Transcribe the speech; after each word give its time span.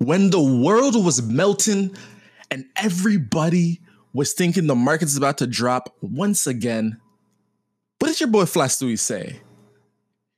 when 0.00 0.30
the 0.30 0.42
world 0.42 1.04
was 1.04 1.22
melting 1.22 1.94
and 2.50 2.64
everybody 2.74 3.80
was 4.14 4.32
thinking 4.32 4.66
the 4.66 4.74
market's 4.74 5.16
about 5.16 5.38
to 5.38 5.46
drop 5.46 5.94
once 6.00 6.44
again, 6.46 6.98
what 7.98 8.08
did 8.08 8.18
your 8.18 8.30
boy 8.30 8.46
Flash 8.46 8.76
Stewie 8.76 8.98
say? 8.98 9.40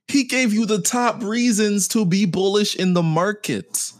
He 0.09 0.25
gave 0.25 0.53
you 0.53 0.65
the 0.65 0.81
top 0.81 1.23
reasons 1.23 1.87
to 1.89 2.05
be 2.05 2.25
bullish 2.25 2.75
in 2.75 2.93
the 2.93 3.01
market. 3.01 3.93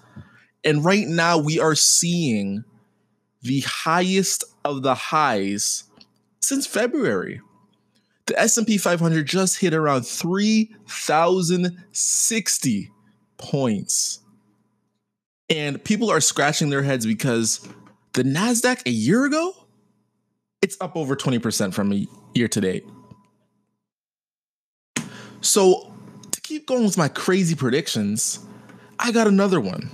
And 0.66 0.84
right 0.84 1.08
now 1.08 1.38
we 1.38 1.62
are 1.62 1.76
seeing 1.76 2.66
the 3.42 3.62
highest 3.62 4.44
of 4.66 4.84
the 4.84 4.96
highs 4.96 5.86
since 6.42 6.68
February. 6.68 7.40
The 8.26 8.38
S&P 8.38 8.78
500 8.78 9.26
just 9.26 9.60
hit 9.60 9.74
around 9.74 10.06
3060 10.06 12.92
points. 13.38 14.20
And 15.54 15.84
people 15.84 16.10
are 16.10 16.20
scratching 16.20 16.72
their 16.72 16.82
heads 16.82 17.06
because 17.06 17.68
the 18.14 18.24
Nasdaq 18.24 18.82
a 18.88 18.90
year 18.90 19.26
ago 19.26 19.54
it's 20.64 20.78
up 20.82 20.96
over 20.96 21.16
20% 21.16 21.74
from 21.74 21.92
a 21.92 22.08
year 22.34 22.48
to 22.48 22.62
date. 22.62 22.86
So, 25.42 25.94
to 26.32 26.42
keep 26.42 26.66
going 26.66 26.86
with 26.86 26.98
my 26.98 27.10
crazy 27.10 27.54
predictions, 27.54 28.40
I 28.98 29.12
got 29.12 29.28
another 29.28 29.60
one. 29.60 29.92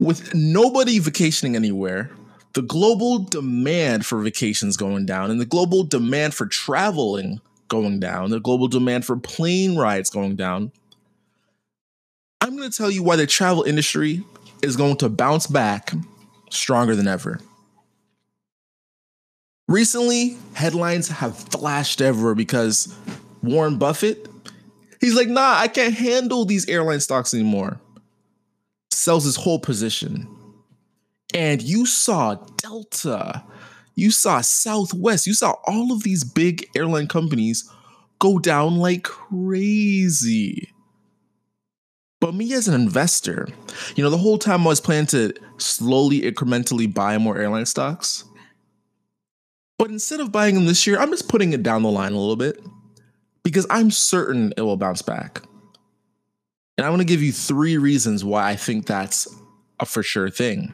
With 0.00 0.34
nobody 0.34 0.98
vacationing 0.98 1.54
anywhere, 1.54 2.10
the 2.54 2.62
global 2.62 3.20
demand 3.20 4.04
for 4.04 4.20
vacations 4.20 4.76
going 4.76 5.06
down 5.06 5.30
and 5.30 5.40
the 5.40 5.46
global 5.46 5.84
demand 5.84 6.34
for 6.34 6.46
traveling 6.46 7.40
going 7.68 8.00
down, 8.00 8.30
the 8.30 8.40
global 8.40 8.66
demand 8.66 9.04
for 9.04 9.16
plane 9.16 9.76
rides 9.76 10.10
going 10.10 10.34
down, 10.34 10.72
I'm 12.44 12.58
going 12.58 12.70
to 12.70 12.76
tell 12.76 12.90
you 12.90 13.02
why 13.02 13.16
the 13.16 13.26
travel 13.26 13.62
industry 13.62 14.22
is 14.62 14.76
going 14.76 14.98
to 14.98 15.08
bounce 15.08 15.46
back 15.46 15.94
stronger 16.50 16.94
than 16.94 17.08
ever. 17.08 17.40
Recently, 19.66 20.36
headlines 20.52 21.08
have 21.08 21.38
flashed 21.38 22.02
everywhere 22.02 22.34
because 22.34 22.94
Warren 23.42 23.78
Buffett, 23.78 24.28
he's 25.00 25.14
like, 25.14 25.28
nah, 25.28 25.54
I 25.56 25.68
can't 25.68 25.94
handle 25.94 26.44
these 26.44 26.68
airline 26.68 27.00
stocks 27.00 27.32
anymore. 27.32 27.80
Sells 28.90 29.24
his 29.24 29.36
whole 29.36 29.58
position. 29.58 30.28
And 31.32 31.62
you 31.62 31.86
saw 31.86 32.34
Delta, 32.58 33.42
you 33.94 34.10
saw 34.10 34.42
Southwest, 34.42 35.26
you 35.26 35.32
saw 35.32 35.54
all 35.66 35.92
of 35.92 36.02
these 36.02 36.24
big 36.24 36.68
airline 36.76 37.08
companies 37.08 37.66
go 38.18 38.38
down 38.38 38.76
like 38.76 39.04
crazy. 39.04 40.73
But 42.24 42.34
me 42.34 42.54
as 42.54 42.68
an 42.68 42.74
investor, 42.74 43.46
you 43.96 44.02
know, 44.02 44.08
the 44.08 44.16
whole 44.16 44.38
time 44.38 44.62
I 44.62 44.68
was 44.68 44.80
planning 44.80 45.04
to 45.08 45.34
slowly, 45.58 46.22
incrementally 46.22 46.92
buy 46.92 47.18
more 47.18 47.36
airline 47.36 47.66
stocks. 47.66 48.24
But 49.78 49.90
instead 49.90 50.20
of 50.20 50.32
buying 50.32 50.54
them 50.54 50.64
this 50.64 50.86
year, 50.86 50.98
I'm 50.98 51.10
just 51.10 51.28
putting 51.28 51.52
it 51.52 51.62
down 51.62 51.82
the 51.82 51.90
line 51.90 52.12
a 52.12 52.18
little 52.18 52.36
bit 52.36 52.64
because 53.42 53.66
I'm 53.68 53.90
certain 53.90 54.54
it 54.56 54.62
will 54.62 54.78
bounce 54.78 55.02
back. 55.02 55.42
And 56.78 56.86
I 56.86 56.88
want 56.88 57.00
to 57.00 57.06
give 57.06 57.22
you 57.22 57.30
three 57.30 57.76
reasons 57.76 58.24
why 58.24 58.48
I 58.48 58.56
think 58.56 58.86
that's 58.86 59.28
a 59.78 59.84
for 59.84 60.02
sure 60.02 60.30
thing. 60.30 60.72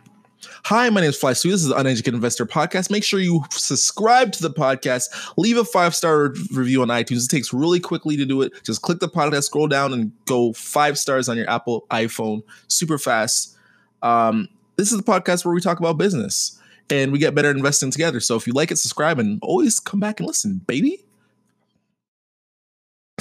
Hi, 0.65 0.89
my 0.89 1.01
name 1.01 1.11
is 1.11 1.19
Fly 1.19 1.33
Stewie. 1.33 1.51
This 1.51 1.63
is 1.63 1.69
the 1.69 1.77
Uneducated 1.77 2.15
Investor 2.15 2.47
Podcast. 2.47 2.91
Make 2.91 3.05
sure 3.05 3.21
you 3.21 3.45
subscribe 3.51 4.33
to 4.33 4.43
the 4.43 4.51
podcast. 4.51 5.33
Leave 5.37 5.59
a 5.59 5.65
five 5.65 5.95
star 5.95 6.33
review 6.53 6.83
on 6.83 6.89
iTunes. 6.89 7.25
It 7.25 7.29
takes 7.29 7.53
really 7.53 7.81
quickly 7.81 8.17
to 8.17 8.25
do 8.25 8.41
it. 8.43 8.53
Just 8.65 8.83
click 8.83 9.01
the 9.01 9.09
podcast, 9.09 9.45
scroll 9.45 9.69
down, 9.69 9.93
and 9.93 10.13
go 10.27 10.53
five 10.55 10.99
stars 10.99 11.29
on 11.29 11.37
your 11.37 11.49
Apple 11.51 11.87
iPhone. 11.91 12.43
Super 12.69 12.99
fast. 12.99 13.57
Um, 14.03 14.49
this 14.77 14.93
is 14.93 14.99
the 14.99 15.05
podcast 15.05 15.45
where 15.45 15.55
we 15.55 15.61
talk 15.61 15.79
about 15.79 15.99
business 15.99 16.59
and 16.89 17.13
we 17.13 17.19
get 17.19 17.35
better 17.35 17.51
investing 17.51 17.91
together. 17.91 18.21
So 18.21 18.37
if 18.37 18.47
you 18.47 18.53
like 18.53 18.71
it, 18.71 18.79
subscribe 18.79 19.19
and 19.19 19.39
always 19.43 19.79
come 19.79 20.01
back 20.01 20.21
and 20.21 20.27
listen, 20.27 20.63
baby. 20.67 21.05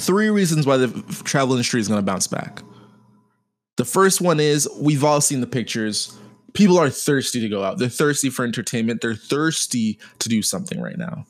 Three 0.00 0.30
reasons 0.30 0.66
why 0.66 0.78
the 0.78 0.88
travel 1.24 1.54
industry 1.54 1.80
is 1.80 1.88
going 1.88 1.98
to 1.98 2.06
bounce 2.06 2.26
back. 2.26 2.62
The 3.76 3.84
first 3.84 4.20
one 4.20 4.40
is 4.40 4.68
we've 4.78 5.04
all 5.04 5.20
seen 5.20 5.42
the 5.42 5.46
pictures. 5.46 6.16
People 6.52 6.78
are 6.78 6.90
thirsty 6.90 7.40
to 7.40 7.48
go 7.48 7.62
out. 7.62 7.78
They're 7.78 7.88
thirsty 7.88 8.30
for 8.30 8.44
entertainment. 8.44 9.00
They're 9.00 9.14
thirsty 9.14 9.98
to 10.18 10.28
do 10.28 10.42
something 10.42 10.80
right 10.80 10.98
now. 10.98 11.26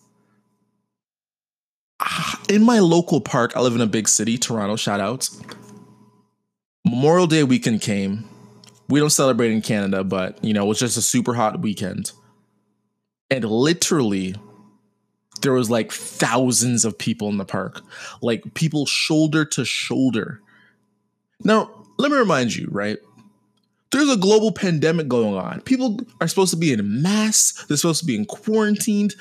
Ah, 2.01 2.41
in 2.49 2.63
my 2.63 2.79
local 2.79 3.21
park, 3.21 3.53
I 3.55 3.61
live 3.61 3.75
in 3.75 3.81
a 3.81 3.87
big 3.87 4.09
city, 4.09 4.39
Toronto, 4.39 4.77
shout 4.77 5.01
outs. 5.01 5.41
Memorial 6.85 7.27
Day 7.27 7.45
weekend 7.45 7.83
came. 7.83 8.25
We 8.89 8.99
don't 8.99 9.11
celebrate 9.11 9.53
in 9.53 9.61
Canada, 9.61 10.03
but 10.03 10.43
you 10.43 10.55
know, 10.55 10.65
it 10.65 10.69
was 10.69 10.79
just 10.79 10.97
a 10.97 11.03
super 11.03 11.35
hot 11.35 11.61
weekend 11.61 12.13
and 13.31 13.45
literally 13.45 14.35
there 15.43 15.53
was 15.53 15.71
like 15.71 15.93
thousands 15.93 16.85
of 16.85 16.99
people 16.99 17.29
in 17.29 17.39
the 17.39 17.45
park 17.45 17.81
like 18.21 18.55
people 18.55 18.85
shoulder 18.85 19.45
to 19.45 19.65
shoulder 19.65 20.41
now 21.45 21.71
let 21.99 22.11
me 22.11 22.19
remind 22.19 22.55
you 22.55 22.69
right 22.71 22.99
there's 23.91 24.09
a 24.09 24.17
global 24.17 24.53
pandemic 24.53 25.09
going 25.09 25.35
on. 25.35 25.61
People 25.63 25.99
are 26.21 26.29
supposed 26.29 26.53
to 26.53 26.57
be 26.57 26.73
in 26.73 27.03
mass 27.03 27.65
they're 27.69 27.77
supposed 27.77 28.01
to 28.01 28.07
be 28.07 28.17
in 28.17 28.25
quarantined. 28.25 29.15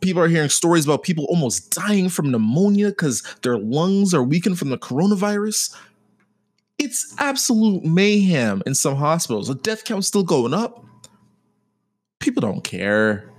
People 0.00 0.22
are 0.22 0.28
hearing 0.28 0.48
stories 0.48 0.84
about 0.84 1.02
people 1.02 1.24
almost 1.28 1.70
dying 1.70 2.08
from 2.08 2.30
pneumonia 2.30 2.88
because 2.88 3.22
their 3.42 3.58
lungs 3.58 4.14
are 4.14 4.22
weakened 4.22 4.58
from 4.58 4.70
the 4.70 4.78
coronavirus. 4.78 5.74
It's 6.78 7.14
absolute 7.18 7.84
mayhem 7.84 8.62
in 8.66 8.74
some 8.74 8.96
hospitals. 8.96 9.48
The 9.48 9.54
death 9.54 9.84
count's 9.84 10.06
still 10.06 10.22
going 10.22 10.52
up. 10.52 10.84
People 12.20 12.42
don't 12.42 12.62
care. 12.62 13.30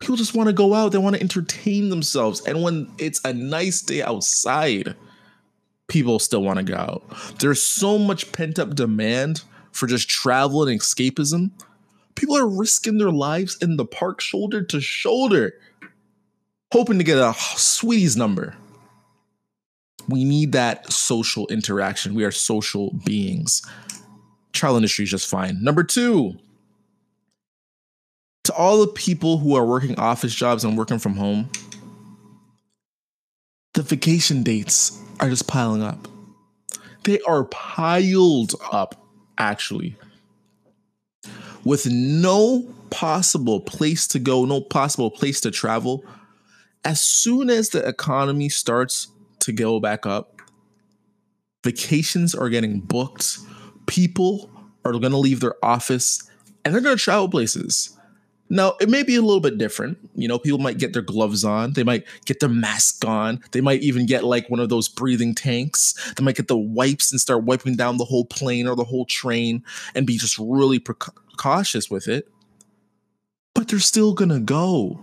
People 0.00 0.16
just 0.16 0.34
want 0.34 0.48
to 0.48 0.52
go 0.52 0.74
out, 0.74 0.92
they 0.92 0.98
want 0.98 1.16
to 1.16 1.22
entertain 1.22 1.88
themselves. 1.88 2.42
And 2.46 2.62
when 2.62 2.92
it's 2.98 3.24
a 3.24 3.32
nice 3.32 3.80
day 3.80 4.02
outside, 4.02 4.94
people 5.94 6.18
still 6.18 6.42
want 6.42 6.58
to 6.58 6.64
go 6.64 6.74
out. 6.74 7.04
There's 7.38 7.62
so 7.62 7.98
much 7.98 8.32
pent 8.32 8.58
up 8.58 8.74
demand 8.74 9.42
for 9.70 9.86
just 9.86 10.08
travel 10.08 10.66
and 10.66 10.80
escapism. 10.80 11.52
People 12.16 12.36
are 12.36 12.48
risking 12.48 12.98
their 12.98 13.12
lives 13.12 13.56
in 13.62 13.76
the 13.76 13.84
park 13.84 14.20
shoulder 14.20 14.60
to 14.64 14.80
shoulder, 14.80 15.54
hoping 16.72 16.98
to 16.98 17.04
get 17.04 17.18
a 17.18 17.32
sweeties 17.38 18.16
number. 18.16 18.56
We 20.08 20.24
need 20.24 20.50
that 20.50 20.92
social 20.92 21.46
interaction. 21.46 22.16
We 22.16 22.24
are 22.24 22.32
social 22.32 22.92
beings. 23.04 23.62
Travel 24.52 24.78
industry 24.78 25.04
is 25.04 25.12
just 25.12 25.30
fine. 25.30 25.62
Number 25.62 25.84
two, 25.84 26.34
to 28.42 28.52
all 28.52 28.80
the 28.80 28.88
people 28.88 29.38
who 29.38 29.54
are 29.54 29.64
working 29.64 29.96
office 29.96 30.34
jobs 30.34 30.64
and 30.64 30.76
working 30.76 30.98
from 30.98 31.14
home, 31.14 31.50
the 33.74 33.82
vacation 33.82 34.42
dates 34.42 35.00
are 35.20 35.28
just 35.28 35.46
piling 35.46 35.82
up. 35.82 36.08
They 37.02 37.20
are 37.22 37.44
piled 37.44 38.54
up, 38.72 39.06
actually, 39.36 39.96
with 41.64 41.86
no 41.90 42.62
possible 42.90 43.60
place 43.60 44.06
to 44.08 44.18
go, 44.18 44.44
no 44.44 44.60
possible 44.60 45.10
place 45.10 45.40
to 45.42 45.50
travel. 45.50 46.04
As 46.84 47.00
soon 47.00 47.50
as 47.50 47.70
the 47.70 47.86
economy 47.86 48.48
starts 48.48 49.08
to 49.40 49.52
go 49.52 49.80
back 49.80 50.06
up, 50.06 50.40
vacations 51.64 52.34
are 52.34 52.48
getting 52.48 52.80
booked. 52.80 53.38
People 53.86 54.50
are 54.84 54.92
going 54.92 55.12
to 55.12 55.18
leave 55.18 55.40
their 55.40 55.56
office 55.62 56.30
and 56.64 56.72
they're 56.72 56.80
going 56.80 56.96
to 56.96 57.02
travel 57.02 57.28
places. 57.28 57.98
Now, 58.50 58.74
it 58.80 58.90
may 58.90 59.02
be 59.02 59.16
a 59.16 59.22
little 59.22 59.40
bit 59.40 59.56
different. 59.58 59.98
You 60.14 60.28
know, 60.28 60.38
people 60.38 60.58
might 60.58 60.78
get 60.78 60.92
their 60.92 61.02
gloves 61.02 61.44
on, 61.44 61.72
they 61.72 61.82
might 61.82 62.04
get 62.26 62.40
their 62.40 62.48
mask 62.48 63.04
on, 63.04 63.42
they 63.52 63.60
might 63.60 63.82
even 63.82 64.06
get 64.06 64.22
like 64.24 64.50
one 64.50 64.60
of 64.60 64.68
those 64.68 64.88
breathing 64.88 65.34
tanks. 65.34 65.94
They 66.14 66.22
might 66.22 66.36
get 66.36 66.48
the 66.48 66.56
wipes 66.56 67.10
and 67.10 67.20
start 67.20 67.44
wiping 67.44 67.76
down 67.76 67.96
the 67.96 68.04
whole 68.04 68.26
plane 68.26 68.66
or 68.66 68.76
the 68.76 68.84
whole 68.84 69.06
train 69.06 69.64
and 69.94 70.06
be 70.06 70.18
just 70.18 70.38
really 70.38 70.78
precautious 70.78 71.90
with 71.90 72.06
it. 72.06 72.28
But 73.54 73.68
they're 73.68 73.78
still 73.78 74.12
gonna 74.12 74.40
go. 74.40 75.00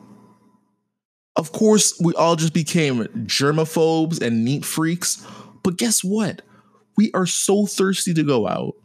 Of 1.36 1.51
course, 1.51 2.00
we 2.00 2.13
all 2.13 2.36
just 2.36 2.54
became 2.54 3.06
germaphobes 3.25 4.21
and 4.21 4.45
neat 4.45 4.65
freaks, 4.65 5.25
but 5.63 5.77
guess 5.77 6.04
what? 6.04 6.42
We 6.98 7.12
are 7.13 7.25
so 7.25 7.65
thirsty 7.65 8.13
to 8.13 8.24
go 8.24 8.48
out, 8.48 8.75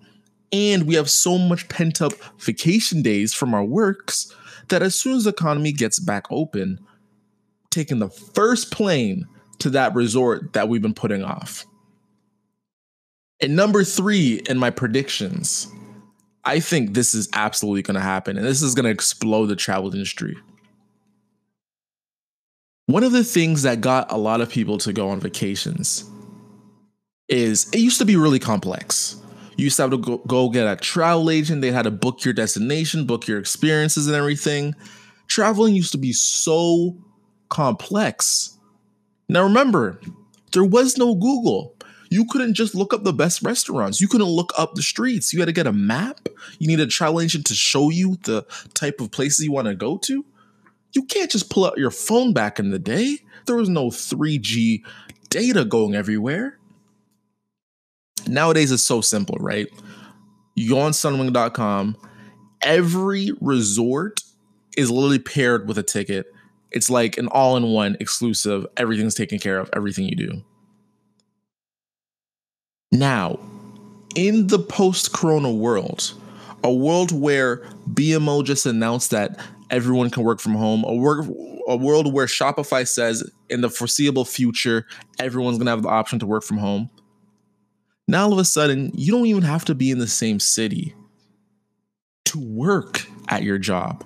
and 0.52 0.86
we 0.86 0.94
have 0.94 1.10
so 1.10 1.36
much 1.36 1.68
pent 1.68 2.00
up 2.00 2.12
vacation 2.38 3.02
days 3.02 3.34
from 3.34 3.52
our 3.52 3.64
works 3.64 4.32
that 4.68 4.82
as 4.82 4.94
soon 4.94 5.16
as 5.16 5.24
the 5.24 5.30
economy 5.30 5.72
gets 5.72 5.98
back 5.98 6.26
open, 6.30 6.78
taking 7.70 7.98
the 7.98 8.08
first 8.08 8.70
plane 8.70 9.26
to 9.58 9.70
that 9.70 9.94
resort 9.94 10.52
that 10.52 10.68
we've 10.68 10.82
been 10.82 10.94
putting 10.94 11.22
off. 11.22 11.64
And 13.40 13.54
number 13.54 13.84
three 13.84 14.42
in 14.48 14.58
my 14.58 14.70
predictions, 14.70 15.68
I 16.44 16.60
think 16.60 16.94
this 16.94 17.14
is 17.14 17.28
absolutely 17.32 17.82
going 17.82 17.96
to 17.96 18.00
happen, 18.00 18.36
and 18.36 18.46
this 18.46 18.62
is 18.62 18.74
going 18.74 18.84
to 18.84 18.90
explode 18.90 19.46
the 19.46 19.56
travel 19.56 19.92
industry. 19.92 20.36
One 22.86 23.02
of 23.02 23.12
the 23.12 23.24
things 23.24 23.62
that 23.62 23.80
got 23.80 24.12
a 24.12 24.16
lot 24.16 24.40
of 24.40 24.48
people 24.48 24.78
to 24.78 24.92
go 24.92 25.08
on 25.08 25.20
vacations 25.20 26.08
is 27.28 27.68
it 27.72 27.80
used 27.80 27.98
to 27.98 28.04
be 28.04 28.16
really 28.16 28.38
complex. 28.38 29.20
You 29.56 29.64
used 29.64 29.76
to 29.76 29.82
have 29.82 29.90
to 29.90 29.98
go, 29.98 30.18
go 30.18 30.50
get 30.50 30.66
a 30.66 30.76
travel 30.76 31.30
agent. 31.30 31.62
They 31.62 31.72
had 31.72 31.82
to 31.82 31.90
book 31.90 32.24
your 32.24 32.34
destination, 32.34 33.06
book 33.06 33.26
your 33.26 33.38
experiences 33.38 34.06
and 34.06 34.14
everything. 34.14 34.74
Traveling 35.28 35.74
used 35.74 35.92
to 35.92 35.98
be 35.98 36.12
so 36.12 36.96
complex. 37.48 38.58
Now 39.28 39.42
remember, 39.42 40.00
there 40.52 40.64
was 40.64 40.98
no 40.98 41.14
Google. 41.14 41.74
You 42.10 42.26
couldn't 42.26 42.54
just 42.54 42.74
look 42.74 42.94
up 42.94 43.02
the 43.02 43.12
best 43.12 43.42
restaurants. 43.42 44.00
You 44.00 44.08
couldn't 44.08 44.28
look 44.28 44.52
up 44.58 44.74
the 44.74 44.82
streets. 44.82 45.32
You 45.32 45.40
had 45.40 45.46
to 45.46 45.52
get 45.52 45.66
a 45.66 45.72
map. 45.72 46.28
You 46.58 46.68
need 46.68 46.80
a 46.80 46.86
travel 46.86 47.20
agent 47.20 47.46
to 47.46 47.54
show 47.54 47.90
you 47.90 48.16
the 48.24 48.46
type 48.74 49.00
of 49.00 49.10
places 49.10 49.44
you 49.44 49.52
want 49.52 49.68
to 49.68 49.74
go 49.74 49.96
to. 49.98 50.24
You 50.92 51.02
can't 51.04 51.30
just 51.30 51.50
pull 51.50 51.66
out 51.66 51.78
your 51.78 51.90
phone 51.90 52.32
back 52.32 52.58
in 52.58 52.70
the 52.70 52.78
day. 52.78 53.18
There 53.46 53.56
was 53.56 53.68
no 53.68 53.88
3G 53.88 54.82
data 55.30 55.64
going 55.64 55.94
everywhere. 55.94 56.58
Nowadays, 58.28 58.72
it's 58.72 58.82
so 58.82 59.00
simple, 59.00 59.36
right? 59.40 59.68
You 60.54 60.70
go 60.70 60.80
on 60.80 60.92
sunwing.com, 60.92 61.96
every 62.62 63.32
resort 63.40 64.20
is 64.76 64.90
literally 64.90 65.18
paired 65.18 65.68
with 65.68 65.78
a 65.78 65.82
ticket. 65.82 66.26
It's 66.70 66.90
like 66.90 67.16
an 67.16 67.28
all 67.28 67.56
in 67.56 67.64
one 67.64 67.96
exclusive. 68.00 68.66
Everything's 68.76 69.14
taken 69.14 69.38
care 69.38 69.58
of, 69.58 69.70
everything 69.74 70.06
you 70.06 70.16
do. 70.16 70.42
Now, 72.92 73.38
in 74.14 74.46
the 74.46 74.58
post 74.58 75.12
corona 75.12 75.52
world, 75.52 76.14
a 76.64 76.72
world 76.72 77.12
where 77.12 77.58
BMO 77.92 78.44
just 78.44 78.66
announced 78.66 79.10
that 79.10 79.38
everyone 79.70 80.10
can 80.10 80.22
work 80.22 80.40
from 80.40 80.54
home, 80.54 80.84
a, 80.84 80.94
work, 80.94 81.26
a 81.68 81.76
world 81.76 82.12
where 82.12 82.26
Shopify 82.26 82.86
says 82.86 83.28
in 83.50 83.60
the 83.60 83.70
foreseeable 83.70 84.24
future, 84.24 84.86
everyone's 85.18 85.58
going 85.58 85.66
to 85.66 85.72
have 85.72 85.82
the 85.82 85.88
option 85.88 86.18
to 86.18 86.26
work 86.26 86.42
from 86.42 86.58
home. 86.58 86.90
Now, 88.08 88.24
all 88.24 88.32
of 88.32 88.38
a 88.38 88.44
sudden, 88.44 88.92
you 88.94 89.12
don't 89.12 89.26
even 89.26 89.42
have 89.42 89.64
to 89.64 89.74
be 89.74 89.90
in 89.90 89.98
the 89.98 90.06
same 90.06 90.38
city 90.38 90.94
to 92.26 92.38
work 92.38 93.06
at 93.28 93.42
your 93.42 93.58
job. 93.58 94.04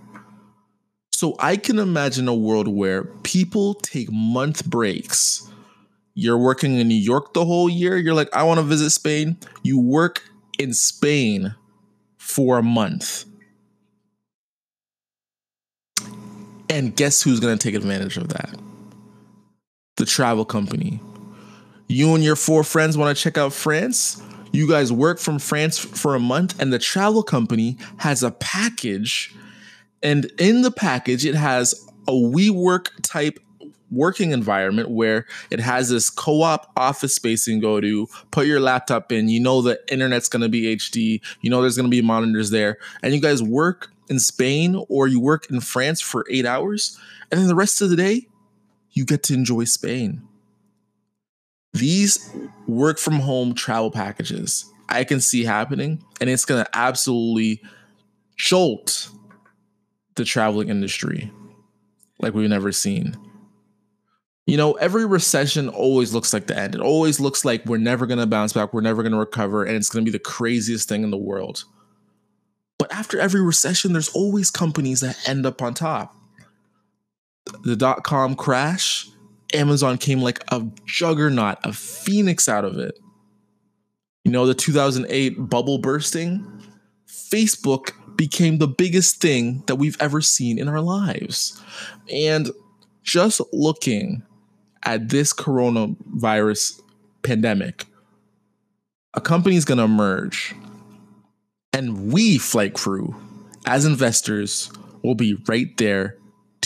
So 1.13 1.37
I 1.39 1.57
can 1.57 1.79
imagine 1.79 2.29
a 2.29 2.35
world 2.35 2.67
where 2.67 3.05
people 3.05 3.75
take 3.75 4.11
month 4.11 4.65
breaks. 4.65 5.47
You're 6.15 6.39
working 6.39 6.77
in 6.77 6.89
New 6.89 6.95
York 6.95 7.35
the 7.35 7.45
whole 7.45 7.69
year. 7.69 7.99
You're 7.99 8.15
like, 8.15 8.35
I 8.35 8.43
want 8.43 8.59
to 8.59 8.65
visit 8.65 8.91
Spain. 8.91 9.37
You 9.63 9.79
work 9.79 10.23
in 10.59 10.73
Spain 10.73 11.55
for 12.17 12.59
a 12.59 12.63
month. 12.63 13.27
And 16.71 16.97
guess 16.97 17.21
who's 17.21 17.41
going 17.41 17.59
to 17.59 17.63
take 17.63 17.75
advantage 17.75 18.17
of 18.17 18.29
that? 18.29 18.59
The 19.97 20.07
travel 20.07 20.45
company. 20.47 21.01
You 21.91 22.15
and 22.15 22.23
your 22.23 22.37
four 22.37 22.63
friends 22.63 22.97
want 22.97 23.17
to 23.17 23.21
check 23.21 23.37
out 23.37 23.53
France? 23.53 24.23
You 24.53 24.69
guys 24.69 24.93
work 24.93 25.19
from 25.19 25.41
France 25.41 25.77
for 25.77 26.15
a 26.15 26.21
month, 26.21 26.61
and 26.61 26.73
the 26.73 26.79
travel 26.79 27.25
company 27.25 27.79
has 27.97 28.23
a 28.23 28.31
package 28.31 29.35
and 30.03 30.27
in 30.39 30.63
the 30.63 30.71
package, 30.71 31.27
it 31.27 31.35
has 31.35 31.75
a 32.09 32.13
WeWork 32.13 32.89
type 33.03 33.39
working 33.91 34.31
environment 34.31 34.89
where 34.91 35.27
it 35.51 35.59
has 35.59 35.89
this 35.89 36.11
co-op 36.11 36.71
office 36.77 37.15
space 37.15 37.47
you 37.47 37.55
can 37.55 37.61
go 37.61 37.81
to, 37.81 38.07
put 38.31 38.47
your 38.47 38.61
laptop 38.61 39.11
in, 39.11 39.29
you 39.29 39.41
know 39.41 39.61
the 39.61 39.81
internet's 39.93 40.29
gonna 40.29 40.49
be 40.49 40.77
HD, 40.77 41.21
you 41.41 41.51
know 41.51 41.61
there's 41.61 41.77
gonna 41.77 41.89
be 41.89 42.03
monitors 42.03 42.51
there, 42.51 42.79
and 43.03 43.13
you 43.13 43.21
guys 43.21 43.43
work 43.43 43.91
in 44.09 44.21
Spain 44.21 44.81
or 44.89 45.09
you 45.09 45.19
work 45.19 45.51
in 45.51 45.61
France 45.61 46.01
for 46.01 46.25
eight 46.31 46.47
hours, 46.47 46.97
and 47.33 47.41
then 47.41 47.49
the 47.49 47.55
rest 47.55 47.83
of 47.83 47.91
the 47.91 47.97
day, 47.97 48.29
you 48.93 49.05
get 49.05 49.25
to 49.25 49.35
enjoy 49.35 49.65
Spain. 49.65 50.23
These 51.73 52.35
work 52.67 52.99
from 52.99 53.21
home 53.21 53.55
travel 53.55 53.91
packages 53.91 54.71
I 54.89 55.05
can 55.05 55.21
see 55.21 55.45
happening, 55.45 56.03
and 56.21 56.29
it's 56.29 56.45
gonna 56.45 56.67
absolutely 56.73 57.63
jolt 58.37 59.11
the 60.17 60.25
traveling 60.25 60.69
industry 60.69 61.31
like 62.19 62.35
we've 62.35 62.49
never 62.49 62.73
seen. 62.73 63.17
You 64.47 64.57
know, 64.57 64.73
every 64.73 65.07
recession 65.07 65.69
always 65.69 66.13
looks 66.13 66.33
like 66.33 66.49
the 66.49 66.59
end. 66.59 66.75
It 66.75 66.81
always 66.81 67.21
looks 67.21 67.45
like 67.45 67.65
we're 67.67 67.79
never 67.79 68.05
going 68.05 68.19
to 68.19 68.27
bounce 68.27 68.53
back, 68.53 68.75
we're 68.75 68.81
never 68.81 69.03
going 69.03 69.13
to 69.13 69.19
recover, 69.19 69.63
and 69.65 69.77
it's 69.77 69.89
going 69.89 70.05
to 70.05 70.11
be 70.11 70.17
the 70.17 70.23
craziest 70.23 70.89
thing 70.89 71.05
in 71.05 71.11
the 71.11 71.17
world. 71.17 71.65
But 72.77 72.93
after 72.93 73.21
every 73.21 73.41
recession, 73.43 73.93
there's 73.93 74.09
always 74.09 74.51
companies 74.51 75.03
that 75.03 75.29
end 75.29 75.47
up 75.47 75.63
on 75.63 75.75
top. 75.75 76.17
The 77.63 77.77
dot 77.77 78.03
com 78.03 78.35
crash, 78.35 79.09
Amazon 79.55 79.99
came 79.99 80.21
like 80.21 80.43
a 80.49 80.65
juggernaut, 80.87 81.59
a 81.65 81.73
phoenix 81.73 82.49
out 82.49 82.65
of 82.65 82.79
it. 82.79 82.99
You 84.25 84.33
know, 84.33 84.47
the 84.47 84.55
2008 84.55 85.49
bubble 85.49 85.79
bursting, 85.79 86.63
Facebook 87.09 87.93
became 88.17 88.59
the 88.59 88.69
biggest 88.69 89.21
thing 89.21 89.63
that 89.67 89.77
we've 89.77 89.97
ever 90.01 90.21
seen 90.21 90.59
in 90.59 90.69
our 90.69 90.81
lives. 90.81 91.61
And 92.13 92.51
just 93.03 93.41
looking 93.53 94.23
at 94.83 95.09
this 95.09 95.33
coronavirus 95.33 96.81
pandemic, 97.23 97.87
a 99.15 99.21
company 99.21 99.57
is 99.57 99.65
going 99.65 99.79
to 99.79 99.85
emerge. 99.85 100.55
And 101.73 102.13
we, 102.13 102.39
Flight 102.39 102.75
Crew, 102.75 103.17
as 103.67 103.85
investors, 103.85 104.71
will 105.03 105.15
be 105.15 105.37
right 105.47 105.75
there 105.79 106.19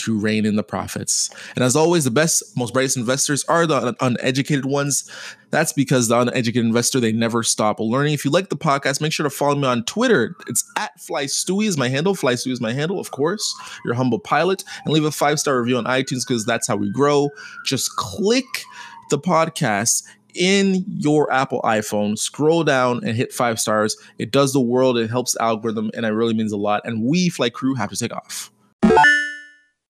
to 0.05 0.19
rein 0.19 0.45
in 0.45 0.55
the 0.55 0.63
profits. 0.63 1.29
And 1.55 1.63
as 1.63 1.75
always, 1.75 2.03
the 2.03 2.11
best, 2.11 2.43
most 2.55 2.73
brightest 2.73 2.97
investors 2.97 3.43
are 3.45 3.67
the 3.67 3.95
uneducated 3.99 4.65
ones. 4.65 5.09
That's 5.51 5.73
because 5.73 6.07
the 6.07 6.19
uneducated 6.19 6.65
investor, 6.65 6.99
they 6.99 7.11
never 7.11 7.43
stop 7.43 7.79
learning. 7.79 8.13
If 8.13 8.25
you 8.25 8.31
like 8.31 8.49
the 8.49 8.57
podcast, 8.57 9.01
make 9.01 9.13
sure 9.13 9.23
to 9.23 9.29
follow 9.29 9.55
me 9.55 9.67
on 9.67 9.83
Twitter. 9.83 10.35
It's 10.47 10.69
at 10.77 10.99
Fly 10.99 11.25
Stewie 11.25 11.65
is 11.65 11.77
my 11.77 11.89
handle. 11.89 12.15
Fly 12.15 12.33
Stewie 12.33 12.51
is 12.51 12.61
my 12.61 12.73
handle, 12.73 12.99
of 12.99 13.11
course. 13.11 13.55
Your 13.83 13.93
humble 13.93 14.19
pilot. 14.19 14.63
And 14.83 14.93
leave 14.93 15.05
a 15.05 15.11
five-star 15.11 15.59
review 15.59 15.77
on 15.77 15.85
iTunes 15.85 16.27
because 16.27 16.45
that's 16.45 16.67
how 16.67 16.75
we 16.75 16.91
grow. 16.91 17.29
Just 17.65 17.95
click 17.95 18.45
the 19.09 19.19
podcast 19.19 20.03
in 20.33 20.83
your 20.87 21.31
Apple 21.31 21.61
iPhone, 21.61 22.17
scroll 22.17 22.63
down 22.65 22.97
and 23.05 23.15
hit 23.15 23.31
five 23.31 23.57
stars. 23.59 23.95
It 24.17 24.31
does 24.31 24.51
the 24.51 24.59
world, 24.59 24.97
it 24.97 25.09
helps 25.09 25.37
algorithm, 25.37 25.91
and 25.93 26.05
it 26.05 26.09
really 26.09 26.33
means 26.33 26.51
a 26.51 26.57
lot. 26.57 26.81
And 26.83 27.03
we, 27.03 27.29
Flight 27.29 27.53
Crew, 27.53 27.75
have 27.75 27.89
to 27.89 27.95
take 27.95 28.13
off. 28.13 28.51